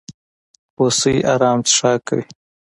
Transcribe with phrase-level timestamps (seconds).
[0.77, 2.23] هوسۍ ارام څښاک کوي.